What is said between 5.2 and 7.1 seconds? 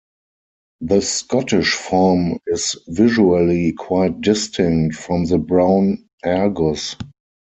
the brown argus.